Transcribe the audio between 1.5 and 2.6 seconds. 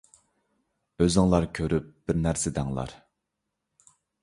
كۆرۈپ بىر نەرسە